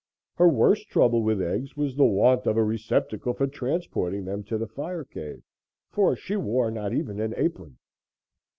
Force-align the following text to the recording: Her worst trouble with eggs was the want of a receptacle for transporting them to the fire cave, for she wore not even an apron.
Her 0.33 0.49
worst 0.49 0.89
trouble 0.89 1.21
with 1.21 1.43
eggs 1.43 1.77
was 1.77 1.95
the 1.95 2.05
want 2.05 2.47
of 2.47 2.57
a 2.57 2.63
receptacle 2.63 3.35
for 3.35 3.45
transporting 3.45 4.25
them 4.25 4.43
to 4.45 4.57
the 4.57 4.65
fire 4.65 5.03
cave, 5.03 5.43
for 5.91 6.15
she 6.15 6.35
wore 6.35 6.71
not 6.71 6.91
even 6.91 7.19
an 7.19 7.35
apron. 7.37 7.77